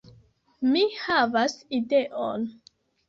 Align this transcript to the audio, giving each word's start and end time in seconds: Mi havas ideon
Mi 0.69 0.81
havas 1.01 1.53
ideon 1.81 2.49